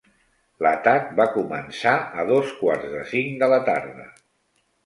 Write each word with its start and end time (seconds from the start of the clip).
L'atac 0.67 1.11
va 1.19 1.27
començar 1.35 1.93
a 2.23 2.27
dos 2.31 2.57
quarts 2.63 2.91
de 2.97 3.05
cinc 3.15 3.39
de 3.45 3.55
la 3.55 3.61
tarda. 3.69 4.09